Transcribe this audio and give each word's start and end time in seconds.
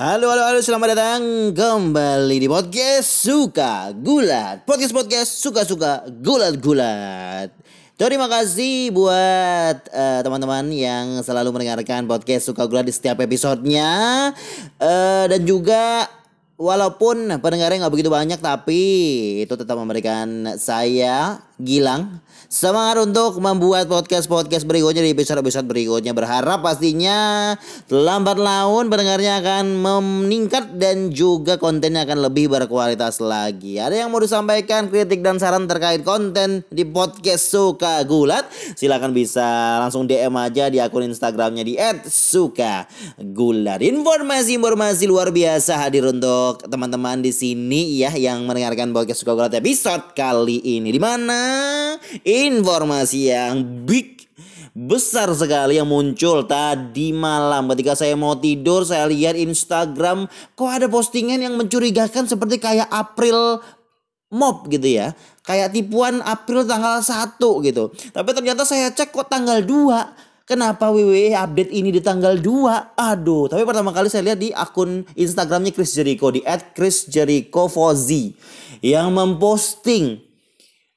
Halo, 0.00 0.32
halo, 0.32 0.48
halo, 0.48 0.64
selamat 0.64 0.96
datang 0.96 1.52
kembali 1.52 2.40
di 2.40 2.48
podcast 2.48 3.04
Suka 3.04 3.92
Gulat. 3.92 4.64
Podcast 4.64 4.96
podcast 4.96 5.28
suka-suka 5.28 6.08
gulat-gulat. 6.24 7.52
Terima 8.00 8.24
kasih 8.24 8.96
buat 8.96 9.76
uh, 9.92 10.20
teman-teman 10.24 10.72
yang 10.72 11.20
selalu 11.20 11.52
mendengarkan 11.52 12.08
podcast 12.08 12.48
Suka 12.48 12.64
Gulat 12.64 12.88
di 12.88 12.96
setiap 12.96 13.20
episodenya 13.20 13.92
uh, 14.80 15.24
dan 15.28 15.44
juga 15.44 16.08
walaupun 16.56 17.36
pendengarnya 17.36 17.84
nggak 17.84 17.92
begitu 17.92 18.08
banyak 18.08 18.40
tapi 18.40 18.80
itu 19.44 19.52
tetap 19.52 19.76
memberikan 19.76 20.56
saya 20.56 21.44
Gilang 21.62 22.20
Semangat 22.50 22.98
untuk 23.06 23.38
membuat 23.38 23.86
podcast-podcast 23.86 24.66
berikutnya 24.66 25.06
di 25.06 25.14
episode-episode 25.14 25.70
berikutnya. 25.70 26.10
Berharap 26.10 26.66
pastinya 26.66 27.54
lambat 27.86 28.42
laun 28.42 28.90
pendengarnya 28.90 29.38
akan 29.38 29.78
meningkat 29.78 30.74
dan 30.74 31.14
juga 31.14 31.62
kontennya 31.62 32.02
akan 32.02 32.26
lebih 32.26 32.50
berkualitas 32.50 33.22
lagi. 33.22 33.78
Ada 33.78 34.02
yang 34.02 34.10
mau 34.10 34.18
disampaikan 34.18 34.90
kritik 34.90 35.22
dan 35.22 35.38
saran 35.38 35.70
terkait 35.70 36.02
konten 36.02 36.66
di 36.74 36.82
podcast 36.82 37.54
Suka 37.54 38.02
Gulat? 38.02 38.50
Silahkan 38.74 39.14
bisa 39.14 39.78
langsung 39.86 40.10
DM 40.10 40.34
aja 40.34 40.66
di 40.66 40.82
akun 40.82 41.06
Instagramnya 41.06 41.62
di 41.62 41.78
@sukagulat. 42.10 43.78
Informasi-informasi 43.78 45.06
luar 45.06 45.30
biasa 45.30 45.86
hadir 45.86 46.02
untuk 46.02 46.66
teman-teman 46.66 47.22
di 47.22 47.30
sini 47.30 48.02
ya 48.02 48.10
yang 48.18 48.42
mendengarkan 48.42 48.90
podcast 48.90 49.22
Suka 49.22 49.38
Gulat 49.38 49.54
episode 49.54 50.18
kali 50.18 50.58
ini. 50.66 50.90
Di 50.90 50.98
mana? 50.98 51.49
Informasi 52.24 53.30
yang 53.32 53.84
big 53.86 54.20
besar 54.74 55.28
sekali 55.34 55.76
yang 55.76 55.88
muncul 55.90 56.46
tadi 56.46 57.10
malam. 57.10 57.68
Ketika 57.74 57.98
saya 57.98 58.14
mau 58.14 58.38
tidur 58.38 58.86
saya 58.86 59.10
lihat 59.10 59.34
Instagram 59.34 60.30
kok 60.54 60.70
ada 60.70 60.86
postingan 60.86 61.42
yang 61.42 61.58
mencurigakan 61.58 62.30
seperti 62.30 62.62
kayak 62.62 62.86
April 62.88 63.60
mob 64.30 64.70
gitu 64.70 64.86
ya. 64.86 65.12
Kayak 65.42 65.74
tipuan 65.74 66.22
April 66.22 66.62
tanggal 66.62 67.02
1 67.02 67.38
gitu. 67.40 67.90
Tapi 68.14 68.30
ternyata 68.30 68.62
saya 68.62 68.94
cek 68.94 69.10
kok 69.10 69.26
tanggal 69.26 69.60
2 69.66 70.30
Kenapa 70.50 70.90
WWE 70.90 71.30
update 71.30 71.70
ini 71.70 71.94
di 71.94 72.02
tanggal 72.02 72.34
2? 72.34 72.98
Aduh, 72.98 73.46
tapi 73.46 73.62
pertama 73.62 73.94
kali 73.94 74.10
saya 74.10 74.34
lihat 74.34 74.42
di 74.42 74.50
akun 74.50 75.06
Instagramnya 75.14 75.70
Chris 75.70 75.94
Jericho 75.94 76.26
di 76.34 76.42
@chrisjerichofozi 76.42 78.34
yang 78.82 79.14
memposting 79.14 80.18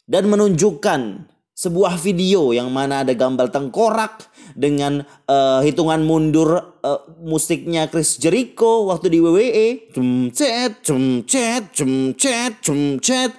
dan 0.07 0.27
menunjukkan 0.27 1.31
sebuah 1.53 2.01
video 2.01 2.49
yang 2.49 2.73
mana 2.73 3.05
ada 3.05 3.13
gambar 3.13 3.53
tengkorak 3.53 4.25
dengan 4.57 5.05
uh, 5.29 5.61
hitungan 5.61 6.01
mundur 6.01 6.79
uh, 6.81 7.05
musiknya 7.21 7.85
Chris 7.87 8.17
Jericho 8.17 8.89
waktu 8.89 9.13
di 9.13 9.19
WWE. 9.21 9.67
Cemcet, 9.93 10.81
cemcet, 10.81 11.63
cemcet, 11.71 12.53
cemcet. 12.59 13.31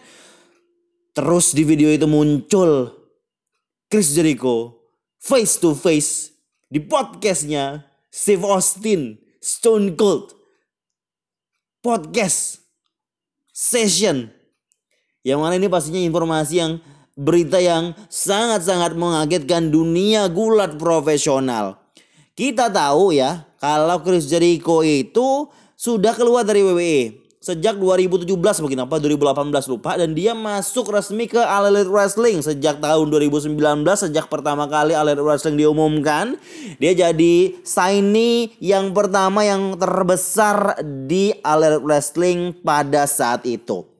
Terus 1.14 1.46
di 1.54 1.62
video 1.66 1.90
itu 1.90 2.06
muncul 2.06 2.90
Chris 3.90 4.14
Jericho 4.14 4.78
face 5.18 5.58
to 5.58 5.74
face 5.74 6.34
di 6.70 6.82
podcastnya 6.82 7.86
Steve 8.10 8.42
Austin 8.46 9.18
Stone 9.38 9.94
Cold 9.94 10.34
podcast 11.82 12.66
session 13.54 14.34
yang 15.24 15.40
mana 15.40 15.56
ini 15.56 15.72
pastinya 15.72 15.98
informasi 16.04 16.54
yang 16.60 16.72
berita 17.16 17.56
yang 17.56 17.96
sangat-sangat 18.12 18.92
mengagetkan 18.92 19.72
dunia 19.72 20.28
gulat 20.28 20.76
profesional. 20.76 21.80
Kita 22.36 22.68
tahu 22.68 23.16
ya, 23.16 23.48
kalau 23.56 24.04
Chris 24.04 24.28
Jericho 24.28 24.84
itu 24.84 25.48
sudah 25.78 26.12
keluar 26.12 26.44
dari 26.44 26.60
WWE 26.60 27.24
sejak 27.44 27.76
2017 27.76 28.24
mungkin 28.64 28.88
apa 28.88 28.96
2018 28.96 29.52
lupa 29.68 30.00
dan 30.00 30.16
dia 30.16 30.32
masuk 30.32 30.88
resmi 30.88 31.28
ke 31.28 31.36
All 31.36 31.68
Elite 31.68 31.92
Wrestling 31.92 32.40
sejak 32.40 32.80
tahun 32.80 33.12
2019 33.12 33.52
sejak 33.84 34.32
pertama 34.32 34.64
kali 34.64 34.96
All 34.96 35.12
Elite 35.12 35.20
Wrestling 35.20 35.60
diumumkan 35.60 36.40
dia 36.80 36.96
jadi 36.96 37.52
signee 37.60 38.56
yang 38.64 38.96
pertama 38.96 39.44
yang 39.44 39.76
terbesar 39.76 40.80
di 41.04 41.36
All 41.44 41.60
Elite 41.60 41.84
Wrestling 41.84 42.56
pada 42.64 43.04
saat 43.04 43.44
itu. 43.44 43.93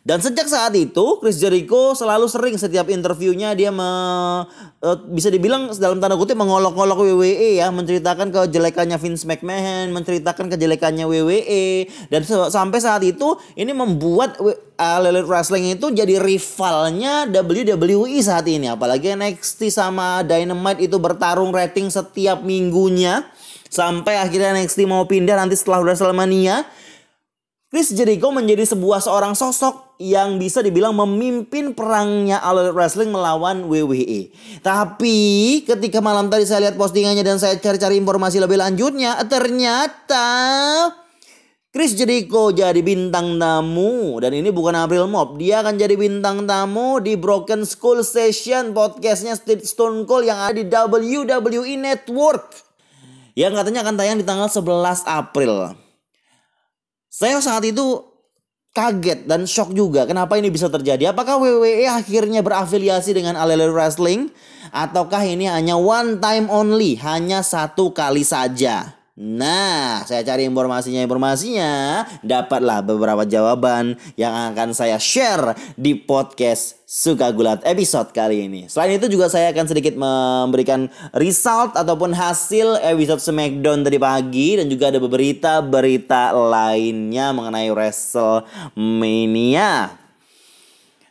Dan 0.00 0.16
sejak 0.24 0.48
saat 0.48 0.72
itu 0.80 1.20
Chris 1.20 1.36
Jericho 1.36 1.92
selalu 1.92 2.24
sering 2.24 2.56
setiap 2.56 2.88
interviewnya 2.88 3.52
dia 3.52 3.68
me, 3.68 3.84
uh, 3.84 4.96
bisa 5.12 5.28
dibilang 5.28 5.68
dalam 5.76 6.00
tanda 6.00 6.16
kutip 6.16 6.40
mengolok-olok 6.40 7.04
WWE 7.04 7.60
ya, 7.60 7.68
menceritakan 7.68 8.32
kejelekannya 8.32 8.96
Vince 8.96 9.28
McMahon, 9.28 9.92
menceritakan 9.92 10.48
kejelekannya 10.56 11.04
WWE 11.04 11.84
dan 12.08 12.24
sampai 12.24 12.80
saat 12.80 13.04
itu 13.04 13.36
ini 13.60 13.76
membuat 13.76 14.40
uh, 14.40 15.04
Elite 15.04 15.28
Wrestling 15.28 15.76
itu 15.76 15.92
jadi 15.92 16.16
rivalnya 16.16 17.28
WWE 17.28 18.16
saat 18.24 18.48
ini. 18.48 18.72
Apalagi 18.72 19.12
NXT 19.12 19.68
sama 19.68 20.24
Dynamite 20.24 20.80
itu 20.80 20.96
bertarung 20.96 21.52
rating 21.52 21.92
setiap 21.92 22.40
minggunya 22.40 23.28
sampai 23.68 24.16
akhirnya 24.16 24.56
NXT 24.56 24.88
mau 24.88 25.04
pindah 25.04 25.36
nanti 25.36 25.60
setelah 25.60 25.84
WrestleMania. 25.84 26.64
Chris 27.68 27.92
Jericho 27.92 28.32
menjadi 28.32 28.64
sebuah 28.64 28.98
seorang 29.04 29.36
sosok 29.36 29.89
yang 30.00 30.40
bisa 30.40 30.64
dibilang 30.64 30.96
memimpin 30.96 31.76
perangnya 31.76 32.40
All 32.40 32.56
Elite 32.56 32.72
Wrestling 32.72 33.12
melawan 33.12 33.68
WWE. 33.68 34.32
Tapi 34.64 35.18
ketika 35.68 36.00
malam 36.00 36.32
tadi 36.32 36.48
saya 36.48 36.64
lihat 36.64 36.80
postingannya 36.80 37.20
dan 37.20 37.36
saya 37.36 37.60
cari-cari 37.60 38.00
informasi 38.00 38.40
lebih 38.40 38.56
lanjutnya, 38.56 39.20
ternyata 39.28 40.24
Chris 41.68 41.92
Jericho 41.92 42.48
jadi 42.50 42.80
bintang 42.80 43.36
tamu 43.36 44.18
dan 44.24 44.32
ini 44.32 44.48
bukan 44.48 44.74
April 44.74 45.04
Mop, 45.04 45.36
dia 45.36 45.60
akan 45.60 45.76
jadi 45.76 45.94
bintang 46.00 46.48
tamu 46.48 46.98
di 46.98 47.20
Broken 47.20 47.68
School 47.68 48.00
Session 48.00 48.72
podcastnya 48.72 49.36
Stone 49.38 50.08
Cold 50.08 50.24
yang 50.24 50.40
ada 50.40 50.56
di 50.56 50.66
WWE 50.66 51.76
Network 51.76 52.56
yang 53.36 53.52
katanya 53.52 53.84
akan 53.84 53.94
tayang 54.00 54.18
di 54.18 54.26
tanggal 54.26 54.48
11 54.48 55.04
April. 55.06 55.76
Saya 57.06 57.38
saat 57.38 57.62
itu 57.62 58.09
kaget 58.70 59.26
dan 59.26 59.50
shock 59.50 59.74
juga 59.74 60.06
kenapa 60.06 60.38
ini 60.38 60.50
bisa 60.52 60.70
terjadi. 60.70 61.10
Apakah 61.10 61.42
WWE 61.42 61.90
akhirnya 61.90 62.40
berafiliasi 62.44 63.16
dengan 63.16 63.34
All 63.34 63.50
Elite 63.50 63.74
Wrestling 63.74 64.30
ataukah 64.70 65.26
ini 65.26 65.50
hanya 65.50 65.74
one 65.74 66.22
time 66.22 66.46
only, 66.46 66.94
hanya 67.02 67.42
satu 67.42 67.90
kali 67.90 68.22
saja? 68.22 68.99
Nah, 69.20 70.00
saya 70.08 70.24
cari 70.24 70.48
informasinya, 70.48 71.04
informasinya 71.04 72.08
dapatlah 72.24 72.80
beberapa 72.80 73.28
jawaban 73.28 74.00
yang 74.16 74.32
akan 74.32 74.72
saya 74.72 74.96
share 74.96 75.52
di 75.76 75.92
podcast 75.92 76.80
Suka 76.88 77.28
Gulat 77.28 77.60
episode 77.68 78.16
kali 78.16 78.48
ini. 78.48 78.64
Selain 78.72 78.96
itu 78.96 79.12
juga 79.12 79.28
saya 79.28 79.52
akan 79.52 79.68
sedikit 79.68 79.92
memberikan 79.92 80.88
result 81.12 81.76
ataupun 81.76 82.16
hasil 82.16 82.80
episode 82.80 83.20
Smackdown 83.20 83.84
tadi 83.84 84.00
pagi 84.00 84.56
dan 84.56 84.72
juga 84.72 84.88
ada 84.88 84.96
berita-berita 84.96 86.32
lainnya 86.32 87.36
mengenai 87.36 87.68
WrestleMania. 87.76 90.00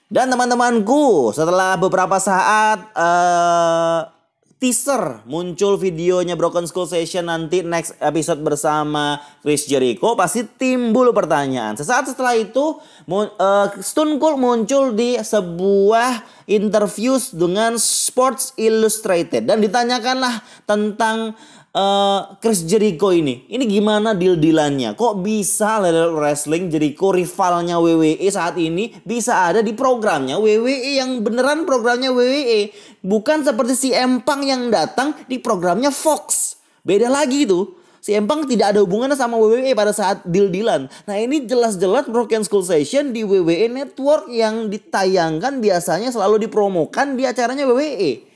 Dan 0.10 0.34
teman-temanku, 0.34 1.30
setelah 1.30 1.78
beberapa 1.78 2.18
saat 2.18 2.90
uh, 2.98 4.18
teaser 4.60 5.24
muncul 5.24 5.80
videonya 5.80 6.36
Broken 6.36 6.68
School 6.68 6.84
Session 6.84 7.32
nanti 7.32 7.64
next 7.64 7.96
episode 8.04 8.44
bersama 8.44 9.16
Chris 9.40 9.64
Jericho 9.64 10.20
pasti 10.20 10.44
timbul 10.44 11.16
pertanyaan. 11.16 11.80
Sesaat 11.80 12.12
setelah 12.12 12.36
itu 12.36 12.76
uh, 13.08 13.68
Stone 13.80 14.20
Cold 14.20 14.36
muncul 14.36 14.92
di 14.92 15.16
sebuah 15.16 16.44
interview 16.52 17.16
dengan 17.32 17.80
Sports 17.80 18.52
Illustrated 18.60 19.48
dan 19.48 19.64
ditanyakanlah 19.64 20.44
tentang 20.68 21.40
uh, 21.74 22.38
Chris 22.42 22.66
Jericho 22.66 23.14
ini. 23.14 23.46
Ini 23.50 23.64
gimana 23.66 24.16
deal-dealannya? 24.18 24.96
Kok 24.98 25.22
bisa 25.22 25.82
Lele 25.82 26.14
Wrestling 26.14 26.72
Jericho 26.72 27.14
rivalnya 27.14 27.78
WWE 27.78 28.26
saat 28.30 28.58
ini 28.58 28.96
bisa 29.06 29.50
ada 29.50 29.62
di 29.62 29.74
programnya 29.74 30.38
WWE 30.40 31.02
yang 31.02 31.22
beneran 31.22 31.66
programnya 31.66 32.14
WWE. 32.14 32.74
Bukan 33.06 33.46
seperti 33.46 33.74
si 33.78 33.90
Empang 33.94 34.46
yang 34.46 34.70
datang 34.74 35.14
di 35.30 35.38
programnya 35.38 35.94
Fox. 35.94 36.58
Beda 36.82 37.12
lagi 37.12 37.46
itu. 37.46 37.78
Si 38.00 38.16
Empang 38.16 38.48
tidak 38.48 38.72
ada 38.72 38.80
hubungannya 38.80 39.20
sama 39.20 39.36
WWE 39.36 39.76
pada 39.76 39.92
saat 39.92 40.24
deal-dealan. 40.24 40.88
Nah 41.04 41.16
ini 41.20 41.44
jelas-jelas 41.44 42.08
Broken 42.08 42.48
School 42.48 42.64
Session 42.64 43.12
di 43.12 43.28
WWE 43.28 43.68
Network 43.68 44.32
yang 44.32 44.72
ditayangkan 44.72 45.60
biasanya 45.60 46.08
selalu 46.08 46.48
dipromokan 46.48 47.20
di 47.20 47.28
acaranya 47.28 47.68
WWE. 47.68 48.29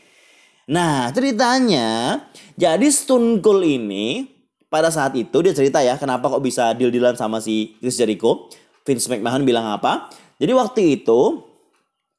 Nah 0.70 1.12
ceritanya 1.12 2.22
jadi 2.56 2.88
Stone 2.88 3.44
Cold 3.44 3.66
ini 3.66 4.30
pada 4.72 4.90
saat 4.90 5.14
itu 5.14 5.34
dia 5.44 5.54
cerita 5.54 5.84
ya 5.84 6.00
kenapa 6.00 6.30
kok 6.30 6.42
bisa 6.42 6.72
deal-dealan 6.74 7.18
sama 7.20 7.44
si 7.44 7.78
Chris 7.82 8.00
Jericho. 8.00 8.48
Vince 8.84 9.08
McMahon 9.08 9.48
bilang 9.48 9.64
apa? 9.72 10.12
Jadi 10.40 10.52
waktu 10.52 10.82
itu 11.00 11.40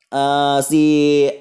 uh, 0.08 0.58
si 0.64 0.84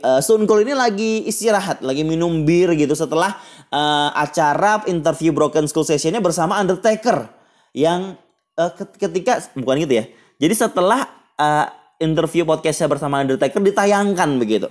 uh, 0.03 0.19
Stone 0.19 0.44
Cold 0.44 0.67
ini 0.67 0.75
lagi 0.75 1.23
istirahat, 1.23 1.79
lagi 1.79 2.03
minum 2.03 2.44
bir 2.44 2.75
gitu 2.75 2.91
setelah 2.91 3.39
uh, 3.71 4.11
acara 4.19 4.83
interview 4.91 5.31
Broken 5.31 5.69
Skull 5.69 5.88
Sessionnya 5.88 6.19
bersama 6.19 6.59
Undertaker. 6.59 7.29
yang 7.73 8.13
uh, 8.53 8.71
ketika 8.77 9.41
bukan 9.57 9.81
gitu 9.81 9.94
ya. 9.97 10.05
Jadi 10.38 10.53
setelah 10.53 11.09
uh, 11.41 11.65
interview 11.97 12.45
podcastnya 12.45 12.85
bersama 12.85 13.25
Undertaker 13.25 13.59
ditayangkan 13.59 14.29
begitu. 14.38 14.69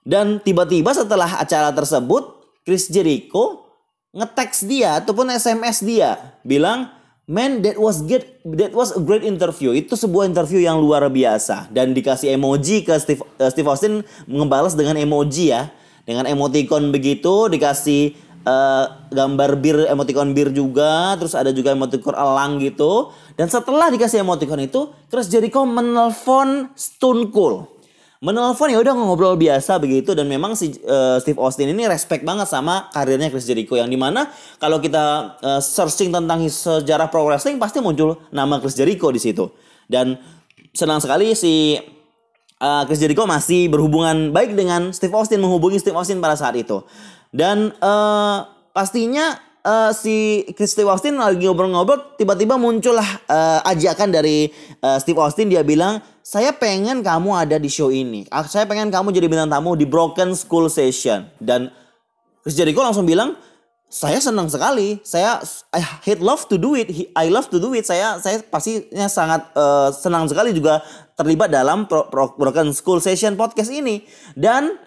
Dan 0.00 0.40
tiba-tiba 0.40 0.96
setelah 0.96 1.40
acara 1.40 1.70
tersebut 1.76 2.40
Chris 2.64 2.88
Jericho 2.88 3.68
ngeteks 4.10 4.66
dia 4.66 4.98
ataupun 4.98 5.30
SMS 5.30 5.84
dia 5.84 6.18
bilang 6.42 6.90
Man, 7.30 7.62
that 7.62 7.78
was 7.78 8.02
good. 8.02 8.26
That 8.42 8.74
was 8.74 8.90
a 8.90 8.98
great 8.98 9.22
interview. 9.22 9.70
Itu 9.70 9.94
sebuah 9.94 10.26
interview 10.26 10.66
yang 10.66 10.82
luar 10.82 11.06
biasa 11.06 11.70
dan 11.70 11.94
dikasih 11.94 12.34
emoji 12.34 12.82
ke 12.82 12.90
Steve, 12.98 13.22
uh, 13.38 13.46
Steve 13.46 13.70
Austin 13.70 14.02
membalas 14.26 14.74
dengan 14.74 14.98
emoji 14.98 15.54
ya, 15.54 15.70
dengan 16.02 16.26
emoticon 16.26 16.90
begitu 16.90 17.46
dikasih 17.46 18.18
uh, 18.42 19.06
gambar 19.14 19.62
bir 19.62 19.86
emoticon 19.86 20.34
bir 20.34 20.50
juga, 20.50 21.14
terus 21.22 21.38
ada 21.38 21.54
juga 21.54 21.70
emoticon 21.70 22.18
elang 22.18 22.58
gitu. 22.58 23.14
Dan 23.38 23.46
setelah 23.46 23.94
dikasih 23.94 24.26
emoticon 24.26 24.66
itu, 24.66 24.90
Chris 25.06 25.30
Jericho 25.30 25.62
menelpon 25.62 26.74
Stone 26.74 27.30
Cold 27.30 27.79
menelpon 28.20 28.68
ya 28.68 28.78
udah 28.80 28.92
ngobrol 28.92 29.34
biasa 29.34 29.80
begitu. 29.80 30.12
Dan 30.12 30.28
memang 30.28 30.52
si 30.54 30.76
uh, 30.84 31.16
Steve 31.18 31.40
Austin 31.40 31.72
ini 31.72 31.88
respect 31.88 32.22
banget 32.22 32.46
sama 32.46 32.92
karirnya 32.92 33.32
Chris 33.32 33.48
Jericho. 33.48 33.74
Yang 33.74 33.90
di 33.96 33.98
mana 33.98 34.28
kalau 34.60 34.78
kita 34.78 35.36
uh, 35.40 35.60
searching 35.60 36.12
tentang 36.12 36.44
sejarah 36.44 37.08
pro 37.08 37.26
wrestling 37.26 37.56
pasti 37.56 37.80
muncul 37.80 38.20
nama 38.30 38.60
Chris 38.60 38.76
Jericho 38.76 39.08
di 39.10 39.20
situ. 39.20 39.48
Dan 39.90 40.20
senang 40.70 41.02
sekali 41.02 41.34
si 41.34 41.80
uh, 42.60 42.82
Chris 42.86 43.00
Jericho 43.00 43.24
masih 43.24 43.72
berhubungan 43.72 44.30
baik 44.30 44.54
dengan 44.54 44.92
Steve 44.92 45.16
Austin 45.16 45.40
menghubungi 45.42 45.80
Steve 45.80 45.96
Austin 45.96 46.20
pada 46.20 46.36
saat 46.36 46.54
itu. 46.54 46.84
Dan 47.32 47.72
uh, 47.80 48.46
pastinya 48.70 49.49
uh, 49.64 49.90
si 49.92 50.46
Steve 50.64 50.88
Austin 50.88 51.16
lagi 51.16 51.44
ngobrol-ngobrol 51.44 52.16
tiba-tiba 52.16 52.56
muncullah 52.56 53.06
uh, 53.28 53.60
ajakan 53.68 54.12
dari 54.12 54.48
uh, 54.80 54.96
Steve 55.00 55.20
Austin. 55.20 55.50
Dia 55.50 55.64
bilang 55.64 56.00
saya 56.20 56.54
pengen 56.54 57.02
kamu 57.02 57.30
ada 57.34 57.56
di 57.58 57.66
show 57.66 57.90
ini. 57.90 58.22
Ah, 58.30 58.46
saya 58.46 58.64
pengen 58.64 58.92
kamu 58.92 59.10
jadi 59.10 59.26
bintang 59.26 59.50
tamu 59.50 59.74
di 59.74 59.88
Broken 59.88 60.36
School 60.38 60.70
Session. 60.70 61.26
Dan 61.42 61.72
Chris 62.44 62.54
Jericho 62.54 62.80
langsung 62.80 63.04
bilang 63.04 63.34
saya 63.90 64.22
senang 64.22 64.46
sekali. 64.46 65.02
Saya 65.02 65.42
I 65.74 65.82
hate 66.06 66.22
love 66.22 66.46
to 66.46 66.54
do 66.54 66.78
it. 66.78 66.86
I 67.18 67.26
love 67.26 67.50
to 67.50 67.58
do 67.58 67.74
it. 67.74 67.82
Saya 67.82 68.22
saya 68.22 68.38
pastinya 68.46 69.10
sangat 69.10 69.50
uh, 69.58 69.90
senang 69.90 70.30
sekali 70.30 70.54
juga 70.54 70.78
terlibat 71.18 71.50
dalam 71.50 71.90
Pro, 71.90 72.06
Broken 72.38 72.70
School 72.70 73.02
Session 73.02 73.34
podcast 73.34 73.74
ini. 73.74 74.06
Dan 74.38 74.78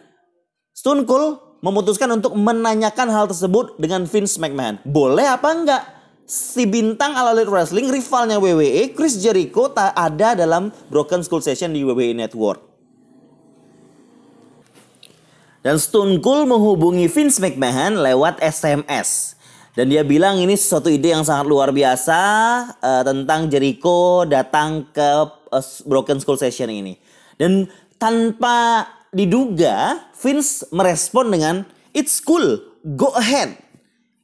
Stone 0.72 1.04
Cold 1.04 1.43
memutuskan 1.64 2.12
untuk 2.12 2.36
menanyakan 2.36 3.08
hal 3.08 3.26
tersebut 3.32 3.80
dengan 3.80 4.04
Vince 4.04 4.36
McMahon. 4.36 4.84
Boleh 4.84 5.32
apa 5.32 5.50
enggak? 5.56 5.84
Si 6.28 6.68
bintang 6.68 7.16
All 7.16 7.36
Elite 7.36 7.52
Wrestling 7.52 7.88
rivalnya 7.88 8.40
WWE, 8.40 8.92
Chris 8.92 9.16
Jericho 9.20 9.72
tak 9.72 9.96
ada 9.96 10.36
dalam 10.36 10.76
Broken 10.92 11.24
Skull 11.24 11.44
Session 11.44 11.72
di 11.72 11.84
WWE 11.88 12.16
Network. 12.16 12.60
Dan 15.64 15.80
Stone 15.80 16.20
Cold 16.20 16.52
menghubungi 16.52 17.08
Vince 17.08 17.40
McMahon 17.40 17.96
lewat 18.04 18.44
SMS. 18.44 19.40
Dan 19.74 19.88
dia 19.88 20.04
bilang 20.04 20.36
ini 20.38 20.60
sesuatu 20.60 20.92
ide 20.92 21.16
yang 21.16 21.24
sangat 21.24 21.48
luar 21.48 21.72
biasa 21.72 22.20
uh, 22.78 23.02
tentang 23.08 23.48
Jericho 23.48 24.28
datang 24.28 24.92
ke 24.92 25.10
uh, 25.50 25.66
Broken 25.88 26.20
Skull 26.20 26.40
Session 26.40 26.68
ini. 26.68 27.00
Dan 27.40 27.66
tanpa 27.96 28.84
diduga 29.14 30.10
Vince 30.18 30.68
merespon 30.74 31.30
dengan 31.30 31.56
it's 31.94 32.20
cool, 32.20 32.60
go 32.98 33.14
ahead. 33.14 33.56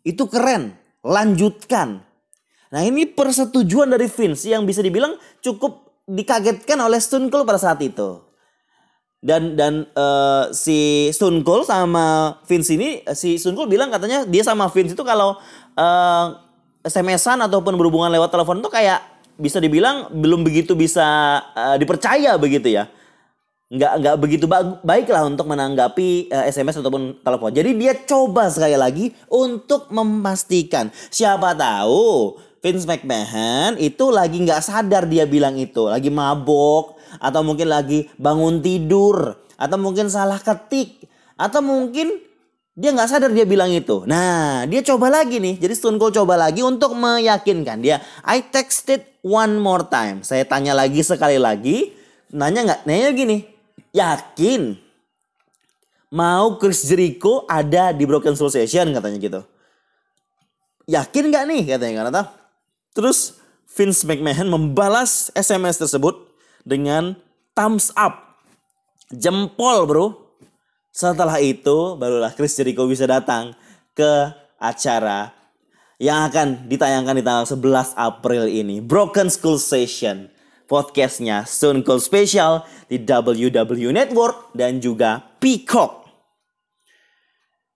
Itu 0.02 0.26
keren, 0.28 0.76
lanjutkan. 1.06 2.02
Nah 2.70 2.82
ini 2.86 3.06
persetujuan 3.06 3.90
dari 3.94 4.10
Vince 4.10 4.50
yang 4.50 4.66
bisa 4.66 4.82
dibilang 4.82 5.16
cukup 5.42 6.04
dikagetkan 6.10 6.78
oleh 6.82 6.98
Stone 6.98 7.30
Cold 7.30 7.46
pada 7.46 7.62
saat 7.62 7.80
itu. 7.86 8.26
Dan 9.20 9.60
dan 9.60 9.84
uh, 9.94 10.50
si 10.56 11.10
Stone 11.12 11.44
Cold 11.46 11.68
sama 11.70 12.38
Vince 12.50 12.74
ini 12.74 13.04
si 13.14 13.38
Stone 13.38 13.58
Cold 13.58 13.70
bilang 13.70 13.94
katanya 13.94 14.26
dia 14.26 14.42
sama 14.42 14.72
Vince 14.74 14.98
itu 14.98 15.04
kalau 15.06 15.38
uh, 15.78 16.28
SMS-an 16.82 17.44
ataupun 17.46 17.76
berhubungan 17.76 18.10
lewat 18.10 18.32
telepon 18.32 18.64
itu 18.64 18.72
kayak 18.72 19.04
bisa 19.36 19.60
dibilang 19.60 20.08
belum 20.12 20.44
begitu 20.48 20.76
bisa 20.76 21.40
uh, 21.52 21.76
dipercaya 21.76 22.40
begitu 22.40 22.76
ya 22.80 22.88
nggak 23.69 23.94
nggak 24.01 24.16
begitu 24.18 24.50
baik 24.81 25.13
lah 25.13 25.30
untuk 25.30 25.45
menanggapi 25.45 26.33
uh, 26.33 26.42
eh, 26.42 26.50
SMS 26.50 26.81
ataupun 26.81 27.21
telepon. 27.21 27.54
Jadi 27.54 27.77
dia 27.77 27.94
coba 27.94 28.50
sekali 28.50 28.74
lagi 28.74 29.13
untuk 29.30 29.94
memastikan 29.94 30.89
siapa 31.13 31.54
tahu 31.54 32.33
Vince 32.66 32.89
McMahon 32.89 33.77
itu 33.77 34.10
lagi 34.10 34.42
nggak 34.42 34.66
sadar 34.66 35.06
dia 35.06 35.30
bilang 35.30 35.54
itu, 35.56 35.86
lagi 35.86 36.10
mabok 36.10 36.98
atau 37.21 37.45
mungkin 37.45 37.69
lagi 37.69 38.10
bangun 38.18 38.57
tidur 38.57 39.38
atau 39.54 39.77
mungkin 39.77 40.10
salah 40.10 40.42
ketik 40.42 41.06
atau 41.38 41.62
mungkin 41.62 42.25
dia 42.74 42.89
nggak 42.89 43.10
sadar 43.12 43.30
dia 43.30 43.45
bilang 43.45 43.69
itu. 43.69 44.01
Nah, 44.10 44.66
dia 44.66 44.81
coba 44.81 45.12
lagi 45.12 45.38
nih. 45.38 45.60
Jadi 45.60 45.74
Stone 45.75 46.00
Cold 46.00 46.16
coba 46.16 46.39
lagi 46.39 46.63
untuk 46.63 46.95
meyakinkan 46.95 47.83
dia. 47.83 48.00
I 48.24 48.39
texted 48.39 49.04
one 49.19 49.60
more 49.60 49.83
time. 49.83 50.24
Saya 50.24 50.48
tanya 50.48 50.71
lagi 50.71 51.04
sekali 51.04 51.36
lagi. 51.36 51.92
Nanya 52.31 52.63
nggak? 52.63 52.81
Nanya 52.88 53.12
gini 53.12 53.59
yakin 53.96 54.78
mau 56.10 56.58
Chris 56.58 56.86
Jericho 56.86 57.46
ada 57.46 57.94
di 57.94 58.04
Broken 58.06 58.34
Soul 58.34 58.54
Session 58.54 58.90
katanya 58.94 59.18
gitu. 59.22 59.42
Yakin 60.90 61.30
gak 61.30 61.46
nih 61.46 61.62
katanya 61.78 62.10
kan? 62.10 62.26
Terus 62.98 63.38
Vince 63.70 64.02
McMahon 64.10 64.50
membalas 64.50 65.30
SMS 65.38 65.78
tersebut 65.78 66.18
dengan 66.66 67.14
thumbs 67.54 67.94
up. 67.94 68.42
Jempol 69.14 69.86
bro. 69.86 70.06
Setelah 70.90 71.38
itu 71.40 71.96
barulah 71.96 72.34
Chris 72.34 72.58
Jericho 72.58 72.90
bisa 72.90 73.06
datang 73.06 73.54
ke 73.94 74.34
acara 74.58 75.32
yang 76.02 76.26
akan 76.28 76.66
ditayangkan 76.66 77.16
di 77.20 77.24
tanggal 77.24 77.46
11 77.46 77.94
April 77.94 78.50
ini. 78.50 78.82
Broken 78.82 79.30
School 79.30 79.62
Session 79.62 80.28
podcastnya 80.69 81.50
Stone 81.50 81.81
Cold 81.81 82.06
Special 82.06 82.62
di 82.86 83.01
WW 83.01 83.89
Network 83.89 84.54
dan 84.54 84.77
juga 84.77 85.18
Peacock. 85.42 86.06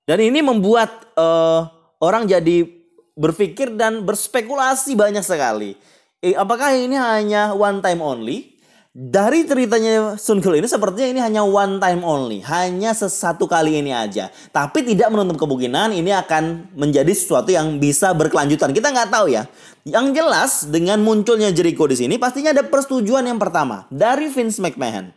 Dan 0.05 0.21
ini 0.21 0.45
membuat 0.45 1.09
uh, 1.17 1.65
orang 1.97 2.29
jadi 2.29 2.69
berpikir 3.17 3.73
dan 3.73 4.05
berspekulasi 4.05 4.93
banyak 4.93 5.25
sekali. 5.25 5.73
Eh, 6.21 6.38
apakah 6.38 6.77
ini 6.77 6.93
hanya 6.95 7.57
one 7.57 7.81
time 7.81 8.00
only? 8.05 8.52
Dari 8.93 9.41
ceritanya 9.50 10.21
Sun 10.21 10.38
Kul 10.38 10.62
ini 10.62 10.69
sepertinya 10.69 11.09
ini 11.09 11.17
hanya 11.17 11.41
one 11.41 11.81
time 11.81 12.05
only, 12.05 12.45
hanya 12.45 12.93
sesatu 12.93 13.50
kali 13.50 13.81
ini 13.81 13.89
aja. 13.89 14.29
Tapi 14.53 14.85
tidak 14.85 15.09
menutup 15.09 15.41
kemungkinan 15.41 15.97
ini 15.97 16.13
akan 16.13 16.69
menjadi 16.77 17.09
sesuatu 17.09 17.50
yang 17.50 17.81
bisa 17.81 18.13
berkelanjutan. 18.13 18.69
Kita 18.69 18.93
nggak 18.93 19.09
tahu 19.09 19.33
ya. 19.33 19.50
Yang 19.81 20.05
jelas 20.13 20.51
dengan 20.69 21.01
munculnya 21.01 21.50
Jericho 21.50 21.89
di 21.89 21.97
sini 21.97 22.21
pastinya 22.21 22.53
ada 22.53 22.62
persetujuan 22.69 23.25
yang 23.25 23.41
pertama 23.41 23.89
dari 23.89 24.29
Vince 24.29 24.62
McMahon. 24.62 25.09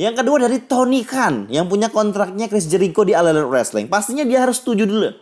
Yang 0.00 0.24
kedua 0.24 0.48
dari 0.48 0.64
Tony 0.64 1.04
Khan 1.04 1.52
yang 1.52 1.68
punya 1.68 1.92
kontraknya 1.92 2.48
Chris 2.48 2.64
Jericho 2.64 3.04
di 3.04 3.12
All 3.12 3.28
Elite 3.28 3.44
Wrestling. 3.44 3.92
Pastinya 3.92 4.24
dia 4.24 4.48
harus 4.48 4.64
setuju 4.64 4.88
dulu. 4.88 5.12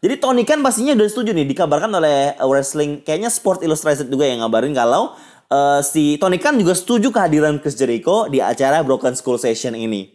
Jadi 0.00 0.16
Tony 0.16 0.48
Khan 0.48 0.64
pastinya 0.64 0.96
udah 0.96 1.12
setuju 1.12 1.36
nih 1.36 1.44
dikabarkan 1.52 1.92
oleh 1.92 2.32
Wrestling 2.40 3.04
kayaknya 3.04 3.28
Sport 3.28 3.60
Illustrated 3.60 4.08
juga 4.08 4.24
yang 4.24 4.40
ngabarin 4.40 4.72
kalau 4.72 5.12
uh, 5.50 5.82
si 5.84 6.16
Tony 6.16 6.38
Khan 6.38 6.56
juga 6.56 6.72
setuju 6.72 7.10
kehadiran 7.12 7.58
Chris 7.58 7.76
Jericho 7.76 8.30
di 8.30 8.38
acara 8.38 8.80
Broken 8.80 9.18
School 9.18 9.36
Session 9.36 9.76
ini. 9.76 10.08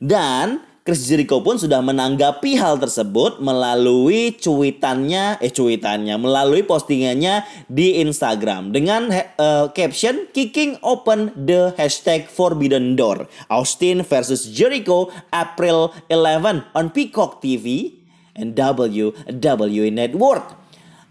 Dan 0.00 0.64
Chris 0.88 1.04
Jericho 1.04 1.44
pun 1.44 1.60
sudah 1.60 1.84
menanggapi 1.84 2.56
hal 2.56 2.80
tersebut 2.80 3.44
melalui 3.44 4.32
cuitannya, 4.40 5.36
eh 5.36 5.52
cuitannya, 5.52 6.16
melalui 6.16 6.64
postingannya 6.64 7.44
di 7.68 8.00
Instagram 8.00 8.72
dengan 8.72 9.12
uh, 9.12 9.68
caption 9.76 10.24
kicking 10.32 10.80
open 10.80 11.28
the 11.36 11.76
hashtag 11.76 12.24
Forbidden 12.24 12.96
Door 12.96 13.28
Austin 13.52 14.00
versus 14.00 14.48
Jericho 14.48 15.12
April 15.28 15.92
11 16.08 16.72
on 16.72 16.88
Peacock 16.88 17.44
TV 17.44 17.92
and 18.32 18.56
WWE 18.56 19.92
Network. 19.92 20.57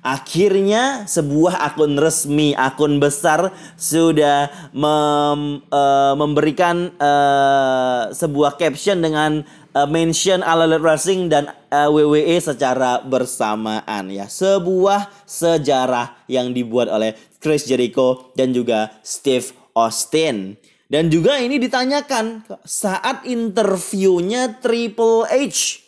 Akhirnya 0.08 1.04
sebuah 1.04 1.68
akun 1.68 2.00
resmi, 2.00 2.56
akun 2.56 2.96
besar 2.96 3.52
sudah 3.76 4.48
mem, 4.72 5.60
uh, 5.68 6.16
memberikan 6.16 6.96
uh, 6.96 8.08
sebuah 8.16 8.56
caption 8.56 9.04
dengan 9.04 9.44
uh, 9.76 9.84
mention 9.84 10.48
All 10.48 10.64
Elite 10.64 10.80
Wrestling 10.80 11.28
dan 11.28 11.52
uh, 11.52 11.92
WWE 11.92 12.40
secara 12.40 13.04
bersamaan 13.04 14.08
ya. 14.08 14.32
Sebuah 14.32 15.28
sejarah 15.28 16.24
yang 16.32 16.56
dibuat 16.56 16.88
oleh 16.88 17.12
Chris 17.44 17.68
Jericho 17.68 18.32
dan 18.32 18.56
juga 18.56 18.96
Steve 19.04 19.52
Austin. 19.76 20.56
Dan 20.88 21.12
juga 21.12 21.36
ini 21.36 21.60
ditanyakan 21.60 22.48
saat 22.64 23.28
interviewnya 23.28 24.56
Triple 24.64 25.28
H 25.28 25.87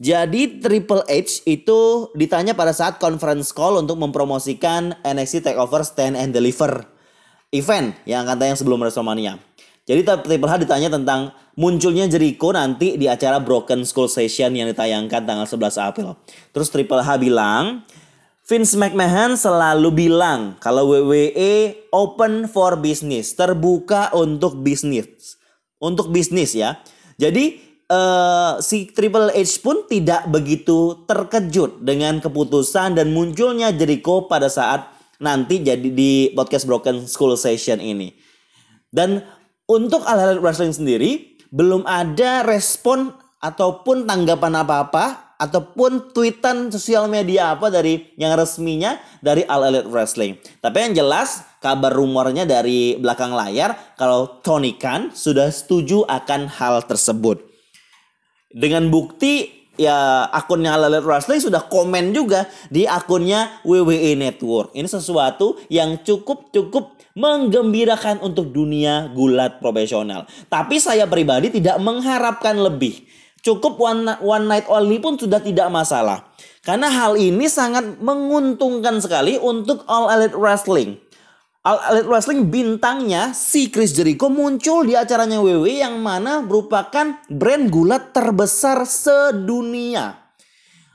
Jadi 0.00 0.64
Triple 0.64 1.04
H 1.04 1.44
itu 1.44 2.08
ditanya 2.16 2.56
pada 2.56 2.72
saat 2.72 2.96
conference 2.96 3.52
call 3.52 3.84
untuk 3.84 4.00
mempromosikan 4.00 4.96
NXT 5.04 5.44
Takeover 5.44 5.84
Stand 5.84 6.16
and 6.16 6.32
Deliver 6.32 6.88
event 7.52 7.92
yang 8.08 8.24
kata 8.24 8.48
yang 8.48 8.56
sebelum 8.56 8.80
WrestleMania. 8.80 9.36
Jadi 9.84 10.00
Triple 10.00 10.48
H 10.48 10.56
ditanya 10.56 10.88
tentang 10.88 11.36
munculnya 11.52 12.08
Jericho 12.08 12.48
nanti 12.48 12.96
di 12.96 13.12
acara 13.12 13.44
Broken 13.44 13.84
Skull 13.84 14.08
Session 14.08 14.56
yang 14.56 14.72
ditayangkan 14.72 15.20
tanggal 15.20 15.44
11 15.44 15.76
April. 15.92 16.16
Terus 16.56 16.72
Triple 16.72 17.04
H 17.04 17.20
bilang, 17.20 17.84
Vince 18.48 18.80
McMahon 18.80 19.36
selalu 19.36 19.92
bilang 19.92 20.56
kalau 20.64 20.96
WWE 20.96 21.76
open 21.92 22.48
for 22.48 22.80
business, 22.80 23.36
terbuka 23.36 24.08
untuk 24.16 24.56
bisnis. 24.64 25.36
Untuk 25.76 26.08
bisnis 26.08 26.56
ya. 26.56 26.80
Jadi 27.20 27.69
uh, 27.90 28.62
si 28.62 28.88
Triple 28.94 29.34
H 29.34 29.60
pun 29.60 29.84
tidak 29.90 30.30
begitu 30.30 31.02
terkejut 31.04 31.82
dengan 31.82 32.22
keputusan 32.22 32.94
dan 32.94 33.10
munculnya 33.10 33.74
Jericho 33.74 34.30
pada 34.30 34.46
saat 34.46 34.86
nanti 35.20 35.60
jadi 35.60 35.90
di 35.90 36.32
podcast 36.32 36.64
Broken 36.64 37.04
School 37.10 37.36
Session 37.36 37.82
ini. 37.82 38.14
Dan 38.88 39.20
untuk 39.68 40.06
All 40.06 40.40
Wrestling 40.40 40.72
sendiri 40.72 41.36
belum 41.50 41.84
ada 41.84 42.46
respon 42.46 43.12
ataupun 43.42 44.06
tanggapan 44.06 44.62
apa-apa 44.62 45.36
ataupun 45.40 46.12
tweetan 46.12 46.68
sosial 46.68 47.08
media 47.08 47.56
apa 47.56 47.72
dari 47.72 48.12
yang 48.20 48.36
resminya 48.36 49.00
dari 49.24 49.46
All 49.48 49.64
Elite 49.64 49.88
Wrestling. 49.88 50.36
Tapi 50.60 50.76
yang 50.90 51.06
jelas 51.06 51.46
kabar 51.64 51.92
rumornya 51.96 52.44
dari 52.44 53.00
belakang 53.00 53.32
layar 53.32 53.96
kalau 53.96 54.40
Tony 54.44 54.76
Khan 54.76 55.16
sudah 55.16 55.48
setuju 55.48 56.04
akan 56.04 56.50
hal 56.50 56.84
tersebut. 56.84 57.49
Dengan 58.50 58.90
bukti 58.90 59.60
ya 59.78 60.26
akunnya 60.28 60.74
Lalet 60.74 61.06
Wrestling 61.06 61.38
sudah 61.38 61.70
komen 61.70 62.10
juga 62.10 62.50
di 62.66 62.84
akunnya 62.84 63.62
WWE 63.62 64.18
Network. 64.18 64.74
Ini 64.74 64.90
sesuatu 64.90 65.56
yang 65.72 66.02
cukup 66.02 66.50
cukup 66.50 66.98
menggembirakan 67.14 68.22
untuk 68.22 68.50
dunia 68.50 69.10
gulat 69.14 69.58
profesional. 69.58 70.26
Tapi 70.50 70.82
saya 70.82 71.06
pribadi 71.06 71.50
tidak 71.50 71.78
mengharapkan 71.78 72.58
lebih. 72.58 73.06
Cukup 73.40 73.80
one, 73.80 74.04
one 74.20 74.44
night 74.44 74.68
only 74.68 75.00
pun 75.00 75.16
sudah 75.16 75.40
tidak 75.40 75.72
masalah. 75.72 76.28
Karena 76.60 76.92
hal 76.92 77.16
ini 77.16 77.48
sangat 77.48 77.96
menguntungkan 78.04 79.00
sekali 79.00 79.40
untuk 79.40 79.80
All 79.88 80.12
Elite 80.12 80.36
Wrestling. 80.36 81.00
All 81.60 81.76
Elite 81.92 82.08
Wrestling 82.08 82.48
bintangnya 82.48 83.36
si 83.36 83.68
Chris 83.68 83.92
Jericho 83.92 84.32
muncul 84.32 84.88
di 84.88 84.96
acaranya 84.96 85.44
WWE 85.44 85.84
yang 85.84 86.00
mana 86.00 86.40
merupakan 86.40 87.20
brand 87.28 87.68
gulat 87.68 88.16
terbesar 88.16 88.88
sedunia. 88.88 90.16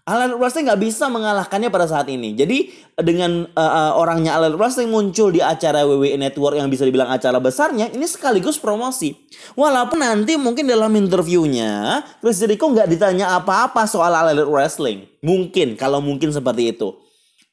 All 0.10 0.26
Elite 0.26 0.42
Wrestling 0.42 0.66
nggak 0.66 0.82
bisa 0.82 1.06
mengalahkannya 1.06 1.70
pada 1.70 1.86
saat 1.86 2.10
ini. 2.10 2.34
Jadi 2.34 2.74
dengan 2.98 3.46
uh, 3.46 3.62
uh, 3.62 3.92
orangnya 3.94 4.34
All 4.34 4.50
Elite 4.50 4.58
Wrestling 4.58 4.90
muncul 4.90 5.30
di 5.30 5.38
acara 5.38 5.86
WWE 5.86 6.18
Network 6.18 6.58
yang 6.58 6.66
bisa 6.74 6.82
dibilang 6.82 7.14
acara 7.14 7.38
besarnya, 7.38 7.94
ini 7.94 8.10
sekaligus 8.10 8.58
promosi. 8.58 9.14
Walaupun 9.54 10.02
nanti 10.02 10.34
mungkin 10.34 10.66
dalam 10.66 10.90
interviewnya 10.98 12.02
Chris 12.26 12.42
Jericho 12.42 12.74
nggak 12.74 12.90
ditanya 12.90 13.38
apa-apa 13.38 13.86
soal 13.86 14.18
All 14.18 14.34
Elite 14.34 14.50
Wrestling. 14.50 15.06
Mungkin 15.22 15.78
kalau 15.78 16.02
mungkin 16.02 16.34
seperti 16.34 16.74
itu. 16.74 16.98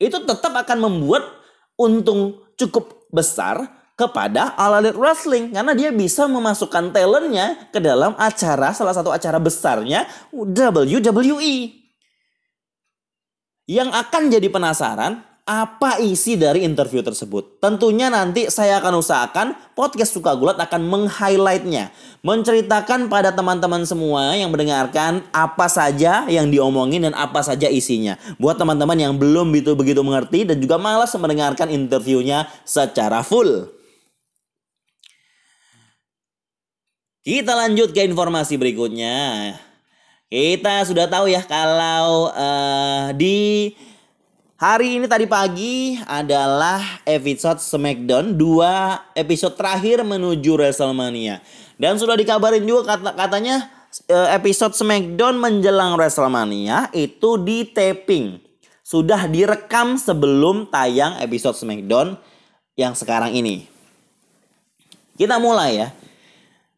Itu 0.00 0.25
tetap 0.25 0.57
akan 0.57 0.81
membuat 0.81 1.28
untung 1.76 2.40
cukup 2.57 3.02
besar 3.12 3.69
kepada 3.92 4.57
All 4.57 4.81
Elite 4.81 4.99
Wrestling 4.99 5.52
karena 5.52 5.76
dia 5.76 5.92
bisa 5.92 6.25
memasukkan 6.26 6.90
talentnya 6.90 7.69
ke 7.71 7.78
dalam 7.78 8.16
acara 8.16 8.73
salah 8.73 8.97
satu 8.97 9.12
acara 9.12 9.37
besarnya 9.38 10.09
WWE. 10.33 11.78
Yang 13.71 13.88
akan 13.95 14.23
jadi 14.33 14.49
penasaran 14.50 15.23
apa 15.43 15.99
isi 15.99 16.39
dari 16.39 16.63
interview 16.63 17.03
tersebut. 17.03 17.59
Tentunya 17.59 18.07
nanti 18.07 18.47
saya 18.47 18.79
akan 18.79 19.03
usahakan 19.03 19.59
podcast 19.75 20.15
Suka 20.15 20.39
Gulat 20.39 20.55
akan 20.55 20.87
meng-highlightnya. 20.87 21.91
Menceritakan 22.23 23.11
pada 23.11 23.35
teman-teman 23.35 23.83
semua 23.83 24.39
yang 24.39 24.55
mendengarkan 24.55 25.27
apa 25.35 25.67
saja 25.67 26.31
yang 26.31 26.47
diomongin 26.47 27.03
dan 27.11 27.15
apa 27.19 27.43
saja 27.43 27.67
isinya. 27.67 28.15
Buat 28.39 28.63
teman-teman 28.63 28.95
yang 28.95 29.19
belum 29.19 29.51
begitu 29.51 29.75
begitu 29.75 30.01
mengerti 30.07 30.47
dan 30.47 30.63
juga 30.63 30.79
malas 30.79 31.11
mendengarkan 31.19 31.75
interviewnya 31.75 32.47
secara 32.63 33.27
full. 33.27 33.67
Kita 37.23 37.55
lanjut 37.55 37.91
ke 37.91 38.03
informasi 38.07 38.55
berikutnya. 38.59 39.55
Kita 40.31 40.87
sudah 40.87 41.11
tahu 41.11 41.31
ya 41.31 41.43
kalau 41.45 42.31
uh, 42.31 43.11
di 43.15 43.71
Hari 44.62 44.95
ini 45.02 45.11
tadi 45.11 45.26
pagi 45.26 45.99
adalah 46.07 47.02
episode 47.02 47.59
SmackDown 47.59 48.38
dua 48.38 48.95
episode 49.11 49.59
terakhir 49.59 50.07
menuju 50.07 50.54
WrestleMania. 50.54 51.42
Dan 51.75 51.99
sudah 51.99 52.14
dikabarin 52.14 52.62
juga 52.62 52.95
kata 52.95 53.11
katanya 53.19 53.66
eh, 54.07 54.28
episode 54.38 54.71
SmackDown 54.78 55.42
menjelang 55.42 55.99
WrestleMania 55.99 56.95
itu 56.95 57.42
di 57.42 57.66
taping. 57.75 58.38
Sudah 58.87 59.26
direkam 59.26 59.99
sebelum 59.99 60.71
tayang 60.71 61.19
episode 61.19 61.59
SmackDown 61.59 62.14
yang 62.78 62.95
sekarang 62.95 63.35
ini. 63.35 63.66
Kita 65.19 65.42
mulai 65.42 65.71
ya. 65.75 65.88